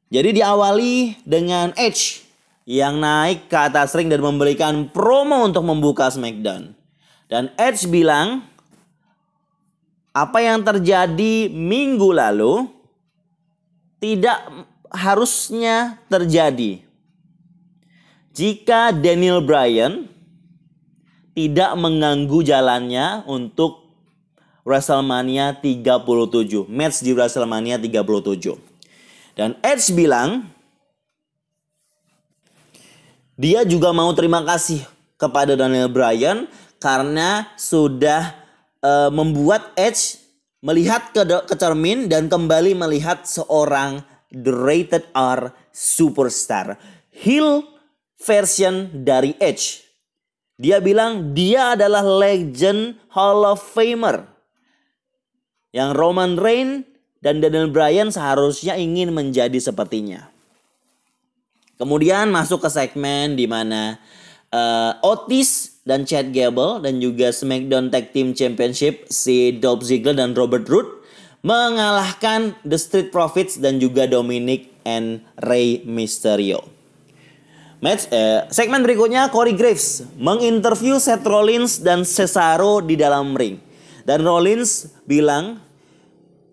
Jadi 0.08 0.40
diawali 0.40 1.20
dengan 1.28 1.76
Edge 1.76 2.24
yang 2.64 2.96
naik 2.96 3.52
ke 3.52 3.58
atas 3.60 3.92
ring 3.92 4.08
dan 4.08 4.24
memberikan 4.24 4.88
promo 4.88 5.44
untuk 5.44 5.68
membuka 5.68 6.08
SmackDown. 6.08 6.83
Dan 7.28 7.50
Edge 7.56 7.88
bilang, 7.88 8.44
apa 10.14 10.38
yang 10.38 10.62
terjadi 10.62 11.50
minggu 11.50 12.14
lalu 12.14 12.70
tidak 13.98 14.38
harusnya 14.94 15.98
terjadi. 16.06 16.78
Jika 18.34 18.94
Daniel 18.94 19.42
Bryan 19.42 20.06
tidak 21.34 21.74
mengganggu 21.74 22.38
jalannya 22.46 23.26
untuk 23.26 23.82
WrestleMania 24.62 25.58
37, 25.58 26.70
match 26.70 27.02
di 27.02 27.10
WrestleMania 27.10 27.76
37. 27.76 28.54
Dan 29.34 29.58
Edge 29.60 29.90
bilang 29.92 30.46
dia 33.34 33.66
juga 33.66 33.90
mau 33.90 34.14
terima 34.14 34.46
kasih 34.46 34.86
kepada 35.18 35.58
Daniel 35.58 35.90
Bryan 35.90 36.46
karena 36.84 37.48
sudah 37.56 38.36
uh, 38.84 39.08
membuat 39.08 39.72
Edge 39.72 40.20
melihat 40.60 41.16
ke, 41.16 41.24
ke 41.24 41.56
cermin 41.56 42.12
dan 42.12 42.28
kembali 42.28 42.76
melihat 42.76 43.24
seorang 43.24 44.04
the 44.28 44.52
rated 44.52 45.08
R 45.16 45.48
superstar. 45.72 46.76
Heel 47.08 47.64
version 48.20 48.92
dari 49.00 49.32
Edge. 49.40 49.80
Dia 50.60 50.84
bilang 50.84 51.32
dia 51.32 51.72
adalah 51.72 52.04
legend 52.04 53.00
Hall 53.16 53.48
of 53.48 53.64
Famer. 53.64 54.28
Yang 55.72 55.90
Roman 55.96 56.36
Reigns 56.36 56.86
dan 57.24 57.40
Daniel 57.40 57.72
Bryan 57.72 58.12
seharusnya 58.12 58.76
ingin 58.76 59.10
menjadi 59.10 59.56
sepertinya. 59.56 60.30
Kemudian 61.74 62.30
masuk 62.30 62.62
ke 62.62 62.70
segmen 62.70 63.34
di 63.34 63.50
mana 63.50 63.98
uh, 64.54 64.94
Otis 65.02 65.73
dan 65.84 66.08
Chad 66.08 66.32
Gable 66.32 66.80
dan 66.80 66.98
juga 66.98 67.28
SmackDown 67.28 67.92
Tag 67.92 68.10
Team 68.16 68.32
Championship 68.32 69.04
si 69.12 69.52
Dolph 69.60 69.84
Ziggler 69.84 70.16
dan 70.16 70.32
Robert 70.32 70.64
Roode 70.68 71.04
mengalahkan 71.44 72.56
The 72.64 72.80
Street 72.80 73.12
Profits 73.12 73.60
dan 73.60 73.76
juga 73.76 74.08
Dominic 74.08 74.72
and 74.88 75.20
Rey 75.44 75.84
Mysterio. 75.84 76.64
Match 77.84 78.08
eh, 78.08 78.48
segmen 78.48 78.80
berikutnya 78.80 79.28
Corey 79.28 79.52
Graves 79.52 80.08
menginterview 80.16 80.96
Seth 80.96 81.28
Rollins 81.28 81.84
dan 81.84 82.08
Cesaro 82.08 82.80
di 82.80 82.96
dalam 82.96 83.36
ring. 83.36 83.60
Dan 84.08 84.24
Rollins 84.24 84.88
bilang 85.04 85.60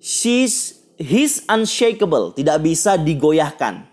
she's 0.04 0.84
he's 1.00 1.48
unshakable, 1.48 2.36
tidak 2.36 2.60
bisa 2.60 3.00
digoyahkan. 3.00 3.88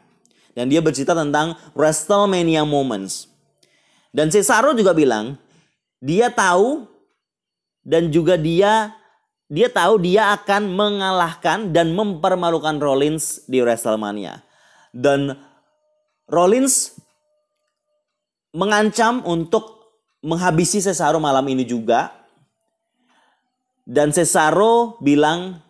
Dan 0.58 0.66
dia 0.66 0.82
bercerita 0.82 1.14
tentang 1.14 1.54
WrestleMania 1.78 2.66
moments. 2.66 3.30
Dan 4.12 4.32
Cesaro 4.32 4.72
juga 4.72 4.96
bilang 4.96 5.36
dia 6.00 6.32
tahu 6.32 6.86
dan 7.84 8.08
juga 8.12 8.38
dia 8.38 8.94
dia 9.48 9.72
tahu 9.72 9.96
dia 10.04 10.36
akan 10.36 10.76
mengalahkan 10.76 11.72
dan 11.72 11.96
mempermalukan 11.96 12.76
Rollins 12.76 13.48
di 13.48 13.64
WrestleMania. 13.64 14.44
Dan 14.92 15.32
Rollins 16.28 17.00
mengancam 18.52 19.24
untuk 19.24 19.96
menghabisi 20.20 20.84
Cesaro 20.84 21.16
malam 21.16 21.48
ini 21.48 21.64
juga. 21.64 22.12
Dan 23.88 24.12
Cesaro 24.12 25.00
bilang 25.00 25.64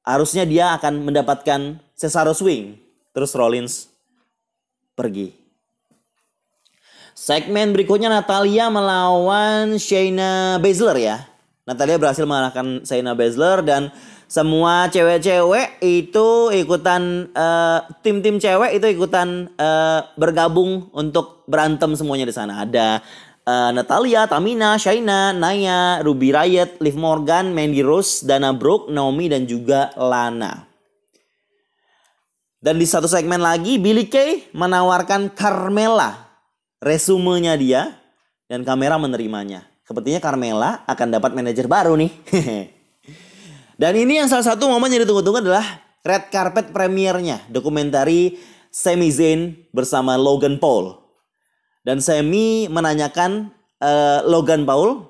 harusnya 0.00 0.48
dia 0.48 0.72
akan 0.80 1.04
mendapatkan 1.04 1.76
Cesaro 1.92 2.32
swing. 2.32 2.80
Terus 3.12 3.36
Rollins 3.36 3.92
pergi. 4.96 5.45
Segmen 7.16 7.72
berikutnya 7.72 8.12
Natalia 8.12 8.68
melawan 8.68 9.80
Shayna 9.80 10.60
Baszler 10.60 11.00
ya. 11.00 11.16
Natalia 11.64 11.96
berhasil 11.96 12.28
mengalahkan 12.28 12.84
Shayna 12.84 13.16
Baszler 13.16 13.64
dan 13.64 13.88
semua 14.28 14.92
cewek-cewek 14.92 15.80
itu 15.80 16.52
ikutan 16.52 17.32
uh, 17.32 17.88
tim-tim 18.04 18.36
cewek 18.36 18.76
itu 18.76 19.00
ikutan 19.00 19.48
uh, 19.56 20.04
bergabung 20.20 20.92
untuk 20.92 21.48
berantem 21.48 21.96
semuanya 21.96 22.28
di 22.28 22.36
sana. 22.36 22.68
Ada 22.68 23.00
uh, 23.48 23.72
Natalia, 23.72 24.28
Tamina, 24.28 24.76
Shayna, 24.76 25.32
Naya, 25.32 26.04
Ruby 26.04 26.36
Riot, 26.36 26.76
Liv 26.84 27.00
Morgan, 27.00 27.56
Mandy 27.56 27.80
Rose, 27.80 28.28
Dana 28.28 28.52
Brooke, 28.52 28.92
Naomi 28.92 29.32
dan 29.32 29.48
juga 29.48 29.88
Lana. 29.96 30.68
Dan 32.60 32.76
di 32.76 32.84
satu 32.84 33.08
segmen 33.08 33.40
lagi 33.40 33.80
Billy 33.80 34.04
Kay 34.04 34.52
menawarkan 34.52 35.32
Carmela 35.32 36.25
resumenya 36.80 37.56
dia 37.56 37.96
dan 38.46 38.62
kamera 38.62 38.96
menerimanya. 39.00 39.66
Sepertinya 39.86 40.18
Carmela 40.18 40.82
akan 40.86 41.08
dapat 41.14 41.30
manajer 41.32 41.70
baru 41.70 41.94
nih. 41.94 42.10
dan 43.82 43.92
ini 43.94 44.18
yang 44.18 44.26
salah 44.26 44.54
satu 44.54 44.66
momen 44.66 44.90
yang 44.90 45.06
ditunggu-tunggu 45.06 45.46
adalah 45.46 45.66
red 46.02 46.26
carpet 46.30 46.74
premiernya 46.74 47.42
dokumentari 47.50 48.38
Sami 48.70 49.08
Zayn 49.14 49.70
bersama 49.70 50.18
Logan 50.18 50.58
Paul. 50.58 50.98
Dan 51.86 52.02
Sami 52.02 52.66
menanyakan 52.66 53.54
uh, 53.78 54.26
Logan 54.26 54.66
Paul 54.66 55.06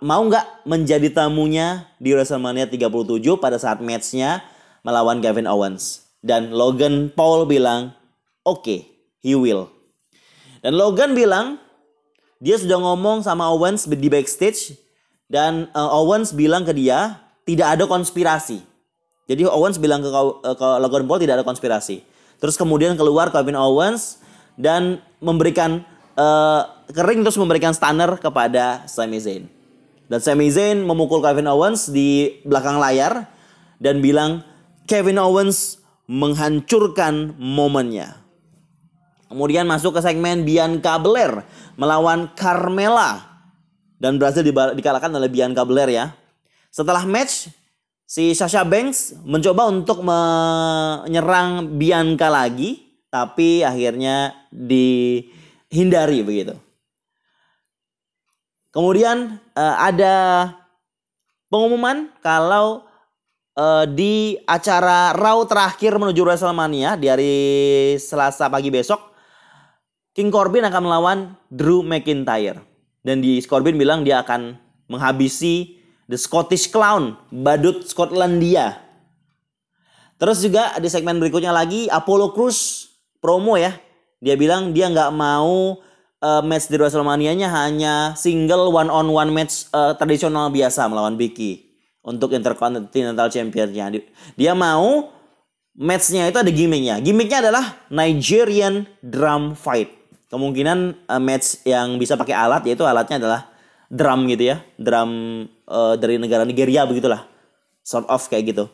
mau 0.00 0.24
nggak 0.24 0.64
menjadi 0.64 1.12
tamunya 1.12 1.84
di 2.00 2.16
WrestleMania 2.16 2.64
37 2.64 3.20
pada 3.36 3.60
saat 3.60 3.84
matchnya 3.84 4.40
melawan 4.80 5.20
Gavin 5.20 5.44
Owens. 5.44 6.08
Dan 6.24 6.52
Logan 6.52 7.12
Paul 7.12 7.44
bilang, 7.44 7.92
oke, 8.40 8.64
okay, 8.64 8.80
he 9.20 9.36
will. 9.36 9.75
Dan 10.60 10.76
Logan 10.76 11.12
bilang, 11.12 11.60
dia 12.40 12.60
sudah 12.60 12.76
ngomong 12.80 13.24
sama 13.24 13.48
Owens 13.52 13.88
di 13.88 14.08
backstage. 14.08 14.76
Dan 15.26 15.66
uh, 15.74 15.90
Owens 16.00 16.30
bilang 16.30 16.62
ke 16.62 16.72
dia, 16.76 17.18
tidak 17.48 17.78
ada 17.78 17.84
konspirasi. 17.90 18.62
Jadi 19.26 19.42
Owens 19.46 19.78
bilang 19.78 20.02
ke, 20.02 20.10
ke 20.54 20.68
Logan 20.78 21.06
Paul 21.10 21.18
tidak 21.18 21.42
ada 21.42 21.46
konspirasi. 21.46 22.02
Terus 22.38 22.54
kemudian 22.54 22.94
keluar 22.94 23.34
Kevin 23.34 23.58
Owens 23.58 24.22
dan 24.54 25.02
memberikan 25.18 25.82
uh, 26.14 26.62
kering 26.90 27.26
terus 27.26 27.38
memberikan 27.40 27.74
stunner 27.74 28.20
kepada 28.20 28.86
Sami 28.86 29.18
Zayn. 29.18 29.50
Dan 30.06 30.22
Sami 30.22 30.46
Zayn 30.54 30.86
memukul 30.86 31.18
Kevin 31.18 31.50
Owens 31.50 31.90
di 31.90 32.38
belakang 32.46 32.78
layar 32.78 33.26
dan 33.82 33.98
bilang 33.98 34.46
Kevin 34.86 35.18
Owens 35.18 35.82
menghancurkan 36.06 37.34
momennya. 37.34 38.25
Kemudian 39.26 39.66
masuk 39.66 39.98
ke 39.98 40.00
segmen 40.02 40.46
Bianca 40.46 40.96
Belair 41.02 41.42
melawan 41.74 42.30
Carmela 42.38 43.26
dan 43.98 44.20
berhasil 44.20 44.44
dikalahkan 44.46 45.10
oleh 45.10 45.26
Bianca 45.26 45.66
Belair 45.66 45.90
ya. 45.90 46.06
Setelah 46.70 47.02
match 47.08 47.50
si 48.06 48.36
Sasha 48.38 48.62
Banks 48.62 49.18
mencoba 49.26 49.66
untuk 49.66 50.04
menyerang 50.06 51.74
Bianca 51.74 52.30
lagi 52.30 52.86
tapi 53.10 53.64
akhirnya 53.64 54.46
dihindari 54.52 56.20
begitu. 56.22 56.54
Kemudian 58.76 59.40
uh, 59.56 59.76
ada 59.80 60.52
pengumuman 61.48 62.12
kalau 62.20 62.84
uh, 63.56 63.88
di 63.88 64.36
acara 64.44 65.16
Raw 65.16 65.48
terakhir 65.48 65.96
menuju 65.96 66.20
WrestleMania 66.20 67.00
di 67.00 67.06
hari 67.08 67.36
Selasa 67.96 68.52
pagi 68.52 68.68
besok, 68.68 69.15
King 70.16 70.32
Corbin 70.32 70.64
akan 70.64 70.82
melawan 70.88 71.18
Drew 71.52 71.84
McIntyre. 71.84 72.64
Dan 73.04 73.20
di 73.20 73.36
Corbin 73.44 73.76
bilang 73.76 74.00
dia 74.00 74.24
akan 74.24 74.56
menghabisi 74.88 75.76
The 76.08 76.16
Scottish 76.16 76.72
Clown, 76.72 77.20
badut 77.28 77.84
Skotlandia. 77.84 78.80
Terus 80.16 80.40
juga 80.40 80.72
di 80.80 80.88
segmen 80.88 81.20
berikutnya 81.20 81.52
lagi 81.52 81.92
Apollo 81.92 82.32
Crews 82.32 82.88
promo 83.20 83.60
ya. 83.60 83.76
Dia 84.24 84.40
bilang 84.40 84.72
dia 84.72 84.88
nggak 84.88 85.12
mau 85.12 85.84
uh, 86.24 86.40
match 86.40 86.72
di 86.72 86.80
WrestleMania-nya 86.80 87.52
hanya 87.52 87.94
single 88.16 88.72
one 88.72 88.88
on 88.88 89.12
one 89.12 89.28
match 89.28 89.68
uh, 89.76 89.92
tradisional 90.00 90.48
biasa 90.48 90.88
melawan 90.88 91.20
Becky 91.20 91.76
untuk 92.00 92.32
Intercontinental 92.32 93.28
Championnya. 93.28 93.92
Dia 94.32 94.56
mau 94.56 95.12
matchnya 95.76 96.32
itu 96.32 96.40
ada 96.40 96.48
gimmicknya. 96.48 96.96
Gimmicknya 97.04 97.44
adalah 97.44 97.64
Nigerian 97.92 98.88
drum 99.04 99.52
fight. 99.52 99.95
Kemungkinan 100.26 101.06
uh, 101.06 101.22
match 101.22 101.62
yang 101.62 102.02
bisa 102.02 102.18
pakai 102.18 102.34
alat 102.34 102.66
yaitu 102.66 102.82
alatnya 102.82 103.22
adalah 103.22 103.40
drum 103.86 104.26
gitu 104.26 104.50
ya, 104.50 104.56
drum 104.74 105.10
uh, 105.70 105.94
dari 105.94 106.18
negara 106.18 106.42
Nigeria 106.42 106.82
begitulah, 106.82 107.22
sort 107.86 108.10
of 108.10 108.26
kayak 108.26 108.50
gitu. 108.50 108.64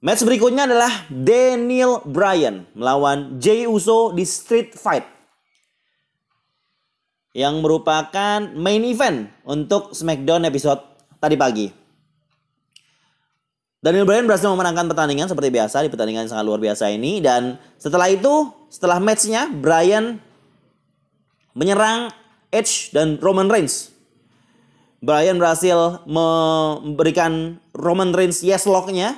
Match 0.00 0.22
berikutnya 0.22 0.64
adalah 0.70 0.88
Daniel 1.10 2.00
Bryan 2.06 2.64
melawan 2.72 3.42
Jey 3.42 3.66
Uso 3.66 4.14
di 4.14 4.22
Street 4.24 4.72
Fight 4.72 5.04
yang 7.34 7.58
merupakan 7.62 8.42
main 8.54 8.82
event 8.86 9.30
untuk 9.46 9.94
SmackDown 9.94 10.46
episode 10.46 10.80
tadi 11.18 11.36
pagi. 11.36 11.79
Daniel 13.80 14.04
Bryan 14.04 14.28
berhasil 14.28 14.44
memenangkan 14.44 14.92
pertandingan 14.92 15.24
seperti 15.24 15.48
biasa 15.48 15.80
di 15.80 15.88
pertandingan 15.88 16.28
yang 16.28 16.32
sangat 16.36 16.44
luar 16.44 16.60
biasa 16.60 16.92
ini 16.92 17.24
dan 17.24 17.56
setelah 17.80 18.12
itu 18.12 18.52
setelah 18.68 19.00
matchnya 19.00 19.48
Bryan 19.48 20.20
menyerang 21.56 22.12
Edge 22.52 22.92
dan 22.92 23.16
Roman 23.24 23.48
Reigns. 23.48 23.88
Bryan 25.00 25.40
berhasil 25.40 26.04
memberikan 26.04 27.56
Roman 27.72 28.12
Reigns 28.12 28.44
yes 28.44 28.68
locknya 28.68 29.16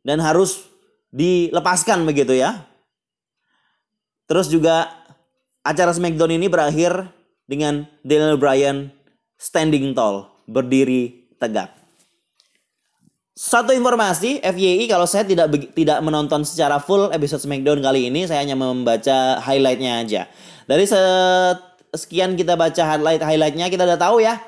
dan 0.00 0.16
harus 0.24 0.64
dilepaskan 1.12 2.08
begitu 2.08 2.40
ya. 2.40 2.64
Terus 4.24 4.48
juga 4.48 4.88
acara 5.60 5.92
SmackDown 5.92 6.40
ini 6.40 6.48
berakhir 6.48 7.12
dengan 7.44 7.84
Daniel 8.00 8.40
Bryan 8.40 8.88
standing 9.36 9.92
tall, 9.92 10.32
berdiri 10.48 11.28
tegak. 11.36 11.83
Satu 13.34 13.74
informasi, 13.74 14.38
FYI 14.46 14.86
kalau 14.86 15.10
saya 15.10 15.26
tidak 15.26 15.50
tidak 15.74 15.98
menonton 16.06 16.46
secara 16.46 16.78
full 16.78 17.10
episode 17.10 17.42
SmackDown 17.42 17.82
kali 17.82 18.06
ini, 18.06 18.30
saya 18.30 18.38
hanya 18.46 18.54
membaca 18.54 19.42
highlightnya 19.42 20.06
aja. 20.06 20.22
Dari 20.70 20.86
sekian 21.90 22.38
kita 22.38 22.54
baca 22.54 22.78
highlight 22.94 23.18
highlightnya, 23.26 23.66
kita 23.74 23.90
udah 23.90 23.98
tahu 23.98 24.22
ya. 24.22 24.38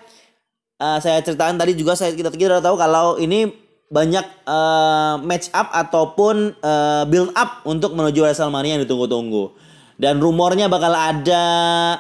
Uh, 0.79 1.03
saya 1.03 1.19
ceritakan 1.19 1.59
tadi 1.59 1.75
juga 1.75 1.99
saya 1.99 2.15
kita 2.15 2.31
kita 2.31 2.63
udah 2.63 2.63
tahu 2.63 2.79
kalau 2.79 3.19
ini 3.19 3.51
banyak 3.91 4.23
uh, 4.47 5.19
match 5.19 5.51
up 5.51 5.67
ataupun 5.75 6.55
uh, 6.63 7.03
build 7.11 7.35
up 7.35 7.67
untuk 7.67 7.91
menuju 7.91 8.23
WrestleMania 8.23 8.79
yang 8.79 8.83
ditunggu-tunggu. 8.87 9.51
Dan 9.99 10.23
rumornya 10.23 10.71
bakal 10.71 10.95
ada 10.95 11.45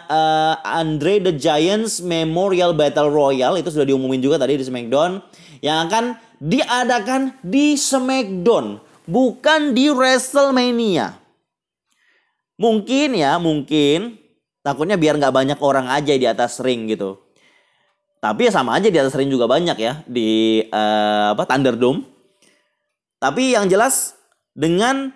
uh, 0.06 0.54
Andre 0.62 1.18
the 1.18 1.34
Giants 1.34 1.98
Memorial 1.98 2.78
Battle 2.78 3.10
Royale 3.10 3.58
itu 3.58 3.74
sudah 3.74 3.88
diumumin 3.90 4.22
juga 4.22 4.38
tadi 4.38 4.54
di 4.54 4.62
SmackDown 4.62 5.18
yang 5.64 5.88
akan 5.88 6.25
diadakan 6.42 7.36
di 7.40 7.74
SmackDown 7.78 8.80
bukan 9.08 9.72
di 9.72 9.88
WrestleMania. 9.88 11.16
Mungkin 12.56 13.16
ya, 13.16 13.36
mungkin 13.40 14.20
takutnya 14.60 14.98
biar 15.00 15.16
nggak 15.16 15.34
banyak 15.34 15.58
orang 15.62 15.86
aja 15.88 16.12
di 16.12 16.26
atas 16.26 16.60
ring 16.60 16.90
gitu. 16.90 17.20
Tapi 18.20 18.48
ya 18.48 18.52
sama 18.52 18.74
aja 18.74 18.90
di 18.90 18.98
atas 18.98 19.14
ring 19.14 19.30
juga 19.30 19.46
banyak 19.46 19.76
ya 19.78 20.02
di 20.08 20.60
uh, 20.68 21.32
apa 21.32 21.46
Thunderdome. 21.46 22.02
Tapi 23.16 23.56
yang 23.56 23.68
jelas 23.70 24.16
dengan 24.52 25.15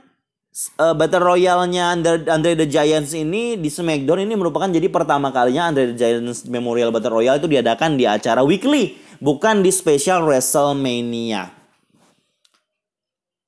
uh, 0.78 0.94
Battle 0.94 1.22
Royale-nya 1.22 1.94
Andre, 1.94 2.26
Andre 2.26 2.52
the 2.58 2.66
Giants 2.66 3.14
ini 3.14 3.56
di 3.56 3.70
SmackDown 3.70 4.26
ini 4.26 4.34
merupakan 4.34 4.66
jadi 4.66 4.86
pertama 4.90 5.30
kalinya 5.30 5.70
Andre 5.70 5.94
the 5.94 5.96
Giants 5.96 6.46
Memorial 6.50 6.90
Battle 6.90 7.18
Royale 7.18 7.38
itu 7.38 7.48
diadakan 7.48 7.94
di 7.94 8.04
acara 8.04 8.42
weekly, 8.42 8.98
bukan 9.22 9.62
di 9.62 9.70
special 9.70 10.26
WrestleMania. 10.26 11.50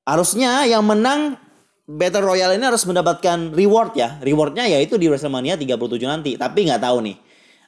Harusnya 0.03 0.67
yang 0.67 0.83
menang 0.83 1.39
Battle 1.87 2.27
Royale 2.27 2.59
ini 2.59 2.65
harus 2.67 2.83
mendapatkan 2.87 3.55
reward 3.55 3.95
ya. 3.95 4.19
Rewardnya 4.23 4.67
yaitu 4.67 4.99
di 4.99 5.07
WrestleMania 5.07 5.59
37 5.59 5.79
nanti. 6.07 6.35
Tapi 6.35 6.67
nggak 6.67 6.83
tahu 6.83 6.99
nih 7.07 7.17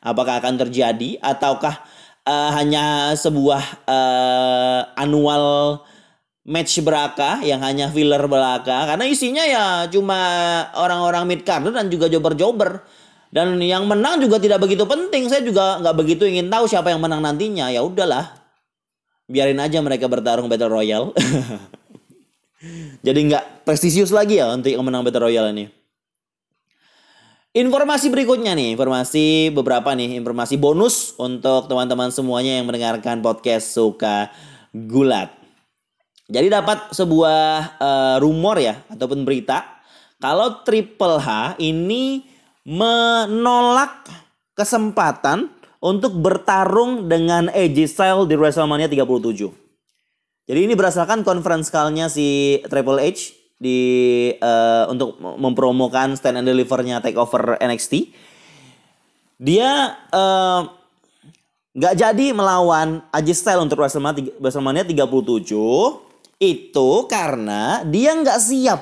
apakah 0.05 0.39
akan 0.39 0.55
terjadi 0.61 1.17
ataukah 1.19 1.81
uh, 2.29 2.51
hanya 2.55 3.17
sebuah 3.17 3.63
uh, 3.89 4.81
annual 5.01 5.81
match 6.45 6.77
belaka 6.85 7.41
yang 7.41 7.65
hanya 7.65 7.89
filler 7.89 8.21
belaka 8.29 8.93
karena 8.93 9.05
isinya 9.09 9.45
ya 9.49 9.89
cuma 9.89 10.21
orang-orang 10.77 11.25
mid 11.25 11.43
card 11.43 11.73
dan 11.73 11.89
juga 11.89 12.07
jobber-jobber. 12.13 12.85
Dan 13.35 13.59
yang 13.59 13.83
menang 13.91 14.23
juga 14.23 14.39
tidak 14.39 14.63
begitu 14.63 14.87
penting. 14.87 15.27
Saya 15.27 15.43
juga 15.43 15.83
nggak 15.83 15.97
begitu 15.99 16.23
ingin 16.23 16.47
tahu 16.47 16.71
siapa 16.71 16.95
yang 16.95 17.03
menang 17.03 17.19
nantinya. 17.19 17.67
Ya 17.67 17.83
udahlah. 17.83 18.31
Biarin 19.27 19.59
aja 19.59 19.83
mereka 19.83 20.07
bertarung 20.07 20.47
battle 20.47 20.71
royale. 20.71 21.11
Jadi 23.07 23.21
nggak 23.27 23.67
prestisius 23.67 24.15
lagi 24.15 24.39
ya 24.39 24.55
untuk 24.55 24.71
yang 24.71 24.87
menang 24.87 25.03
battle 25.03 25.27
royale 25.27 25.51
ini. 25.51 25.67
Informasi 27.55 28.11
berikutnya 28.11 28.55
nih, 28.55 28.79
informasi 28.79 29.51
beberapa 29.51 29.91
nih, 29.95 30.19
informasi 30.19 30.55
bonus 30.55 31.15
untuk 31.19 31.67
teman-teman 31.67 32.15
semuanya 32.15 32.59
yang 32.59 32.67
mendengarkan 32.71 33.19
podcast 33.19 33.75
Suka 33.75 34.31
Gulat. 34.71 35.44
Jadi 36.25 36.49
dapat 36.49 36.89
sebuah 36.97 37.77
uh, 37.77 38.17
rumor 38.17 38.57
ya 38.57 38.81
ataupun 38.89 39.29
berita 39.29 39.75
kalau 40.17 40.65
Triple 40.65 41.21
H 41.21 41.61
ini 41.61 42.25
menolak 42.65 44.09
kesempatan 44.57 45.53
untuk 45.85 46.17
bertarung 46.17 47.13
dengan 47.13 47.53
AJ 47.53 47.93
Styles 47.93 48.25
di 48.25 48.41
WrestleMania 48.41 48.89
37. 48.89 49.53
Jadi 50.49 50.61
ini 50.65 50.73
berdasarkan 50.73 51.21
conference 51.29 51.69
call-nya 51.69 52.09
si 52.09 52.57
Triple 52.73 53.05
H 53.05 53.37
di 53.61 53.81
uh, 54.41 54.89
untuk 54.89 55.21
mempromokan 55.21 56.17
stand 56.17 56.41
and 56.41 56.49
deliver-nya 56.49 57.05
takeover 57.05 57.61
NXT. 57.61 58.17
Dia 59.45 59.93
uh, 60.09 60.73
nggak 61.77 61.95
jadi 62.01 62.27
melawan 62.33 63.05
AJ 63.13 63.45
Styles 63.45 63.69
untuk 63.69 63.85
WrestleMania 63.85 64.89
37 64.89 65.53
itu 66.39 66.91
karena 67.07 67.83
dia 67.87 68.15
nggak 68.15 68.41
siap 68.41 68.81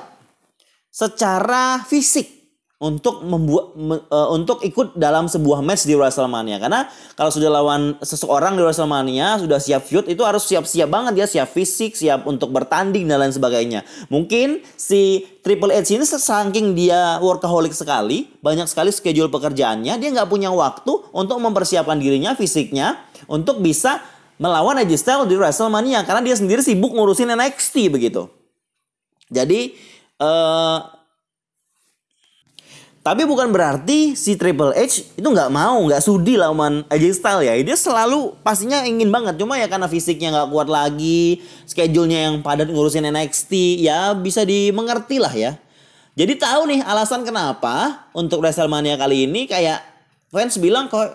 secara 0.93 1.81
fisik 1.85 2.43
untuk 2.83 3.23
membuat 3.23 3.79
me, 3.79 3.95
uh, 4.11 4.27
untuk 4.35 4.59
ikut 4.59 4.99
dalam 4.99 5.31
sebuah 5.31 5.63
match 5.63 5.87
di 5.87 5.95
WrestleMania. 5.95 6.59
Karena 6.59 6.91
kalau 7.15 7.31
sudah 7.31 7.47
lawan 7.47 7.95
seseorang 8.03 8.59
di 8.59 8.61
WrestleMania 8.61 9.39
sudah 9.39 9.55
siap 9.55 9.87
feud 9.87 10.11
itu 10.11 10.19
harus 10.27 10.43
siap-siap 10.43 10.91
banget 10.91 11.23
dia 11.23 11.27
siap 11.31 11.47
fisik 11.47 11.95
siap 11.95 12.27
untuk 12.27 12.51
bertanding 12.51 13.07
dan 13.07 13.23
lain 13.23 13.31
sebagainya. 13.31 13.87
Mungkin 14.11 14.59
si 14.75 15.23
Triple 15.39 15.71
H 15.71 15.95
ini 15.95 16.03
saking 16.03 16.75
dia 16.75 17.23
workaholic 17.23 17.71
sekali 17.71 18.27
banyak 18.43 18.67
sekali 18.67 18.91
schedule 18.91 19.31
pekerjaannya 19.31 19.95
dia 19.95 20.09
nggak 20.11 20.27
punya 20.27 20.51
waktu 20.51 20.91
untuk 21.15 21.39
mempersiapkan 21.39 21.95
dirinya 21.95 22.35
fisiknya 22.35 22.99
untuk 23.31 23.63
bisa 23.63 24.03
melawan 24.43 24.75
AJ 24.83 24.99
Styles 24.99 25.31
di 25.31 25.39
WrestleMania 25.39 26.03
karena 26.03 26.19
dia 26.19 26.35
sendiri 26.35 26.59
sibuk 26.59 26.91
ngurusin 26.91 27.31
NXT 27.31 27.87
begitu 27.87 28.27
jadi 29.31 29.71
uh, 30.19 30.83
tapi 33.03 33.27
bukan 33.27 33.51
berarti 33.51 34.15
si 34.15 34.39
Triple 34.39 34.71
H 34.71 35.19
itu 35.19 35.27
nggak 35.27 35.51
mau, 35.51 35.75
nggak 35.83 35.99
sudi 35.99 36.39
lawan 36.39 36.87
AJ 36.87 37.19
Styles 37.19 37.43
ya. 37.43 37.53
Dia 37.59 37.75
selalu 37.75 38.31
pastinya 38.39 38.79
ingin 38.87 39.11
banget. 39.11 39.35
Cuma 39.35 39.59
ya 39.59 39.67
karena 39.67 39.91
fisiknya 39.91 40.31
nggak 40.31 40.47
kuat 40.47 40.71
lagi, 40.71 41.43
schedule-nya 41.67 42.31
yang 42.31 42.35
padat 42.39 42.71
ngurusin 42.71 43.03
NXT, 43.11 43.83
ya 43.83 44.15
bisa 44.15 44.47
dimengerti 44.47 45.19
lah 45.19 45.35
ya. 45.35 45.59
Jadi 46.15 46.39
tahu 46.39 46.71
nih 46.71 46.79
alasan 46.87 47.27
kenapa 47.27 48.07
untuk 48.15 48.39
WrestleMania 48.39 48.95
kali 48.95 49.27
ini 49.27 49.51
kayak 49.51 49.83
fans 50.31 50.55
bilang 50.55 50.87
kok 50.87 51.11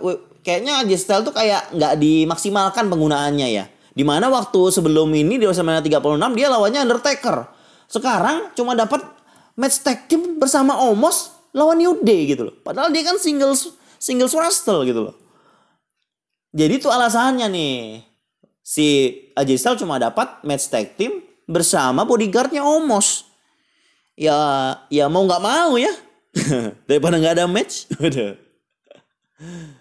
kayaknya 0.49 0.81
Styles 0.97 1.29
tuh 1.29 1.37
kayak 1.37 1.77
nggak 1.77 2.01
dimaksimalkan 2.01 2.89
penggunaannya 2.89 3.49
ya. 3.53 3.69
Di 3.93 4.01
mana 4.01 4.33
waktu 4.33 4.73
sebelum 4.73 5.13
ini 5.13 5.37
di 5.37 5.45
WrestleMania 5.45 5.85
36 5.85 6.17
dia 6.33 6.49
lawannya 6.49 6.81
Undertaker. 6.89 7.45
Sekarang 7.85 8.49
cuma 8.57 8.73
dapat 8.73 9.05
match 9.61 9.85
tag 9.85 10.09
team 10.09 10.41
bersama 10.41 10.81
Omos 10.89 11.37
lawan 11.53 11.77
New 11.77 12.01
Day 12.01 12.33
gitu 12.33 12.49
loh. 12.49 12.55
Padahal 12.65 12.89
dia 12.89 13.05
kan 13.05 13.21
single 13.21 13.53
single 14.01 14.31
wrestle 14.33 14.89
gitu 14.89 15.13
loh. 15.13 15.15
Jadi 16.57 16.81
itu 16.81 16.89
alasannya 16.89 17.53
nih. 17.53 18.09
Si 18.65 19.13
AJ 19.37 19.51
Styles 19.61 19.81
cuma 19.85 20.01
dapat 20.01 20.41
match 20.49 20.73
tag 20.73 20.97
team 20.97 21.21
bersama 21.45 22.09
bodyguardnya 22.09 22.65
Omos. 22.65 23.29
Ya 24.17 24.39
ya 24.89 25.13
mau 25.13 25.29
nggak 25.29 25.45
mau 25.45 25.77
ya. 25.77 25.93
Daripada 26.89 27.21
nggak 27.21 27.35
ada 27.37 27.45
match. 27.45 27.85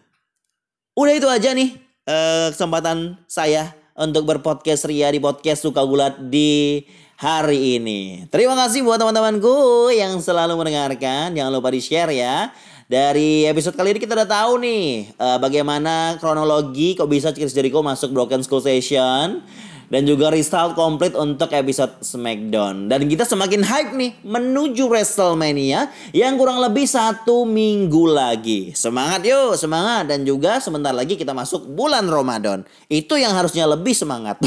Udah. 0.97 1.13
Itu 1.13 1.29
aja 1.29 1.53
nih 1.53 1.77
uh, 2.09 2.49
kesempatan 2.49 3.21
saya 3.29 3.69
untuk 3.93 4.25
berpodcast 4.25 4.89
Ria 4.89 5.13
di 5.13 5.21
podcast 5.21 5.61
Suka 5.61 5.85
Gulat 5.85 6.17
di 6.33 6.81
hari 7.21 7.77
ini. 7.77 8.25
Terima 8.33 8.57
kasih 8.57 8.81
buat 8.81 8.97
teman-temanku 8.97 9.93
yang 9.93 10.17
selalu 10.17 10.57
mendengarkan. 10.57 11.37
Jangan 11.37 11.53
lupa 11.53 11.69
di-share 11.69 12.17
ya. 12.17 12.49
Dari 12.89 13.45
episode 13.45 13.77
kali 13.77 13.93
ini 13.93 14.01
kita 14.01 14.17
udah 14.17 14.25
tahu 14.25 14.57
nih 14.57 15.13
uh, 15.21 15.37
bagaimana 15.37 16.17
kronologi 16.17 16.97
kok 16.97 17.05
bisa 17.05 17.29
Chris 17.29 17.53
Jericho 17.53 17.85
masuk 17.85 18.09
Broken 18.09 18.41
Skull 18.41 18.65
Session 18.65 19.45
dan 19.87 20.03
juga 20.03 20.31
restart 20.31 20.75
komplit 20.75 21.15
untuk 21.15 21.51
episode 21.51 21.99
SmackDown. 22.03 22.91
Dan 22.91 23.07
kita 23.07 23.23
semakin 23.23 23.63
hype 23.63 23.91
nih 23.95 24.11
menuju 24.23 24.87
WrestleMania 24.87 25.91
yang 26.11 26.35
kurang 26.35 26.59
lebih 26.59 26.87
satu 26.87 27.47
minggu 27.47 28.03
lagi. 28.11 28.75
Semangat 28.75 29.23
yuk, 29.23 29.55
semangat. 29.55 30.11
Dan 30.11 30.27
juga 30.27 30.59
sebentar 30.59 30.91
lagi 30.91 31.15
kita 31.15 31.31
masuk 31.31 31.67
bulan 31.71 32.07
Ramadan. 32.07 32.67
Itu 32.91 33.15
yang 33.15 33.35
harusnya 33.35 33.67
lebih 33.67 33.95
semangat. 33.95 34.39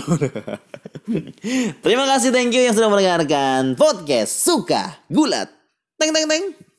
Terima 1.85 2.05
kasih, 2.07 2.31
thank 2.31 2.53
you 2.55 2.63
yang 2.63 2.77
sudah 2.77 2.93
mendengarkan 2.93 3.75
podcast 3.75 4.45
Suka 4.45 5.01
Gulat. 5.09 5.49
Teng 5.97 6.13
teng 6.17 6.29
teng. 6.29 6.70